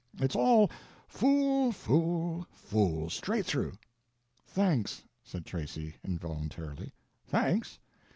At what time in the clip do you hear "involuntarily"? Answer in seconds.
6.03-6.91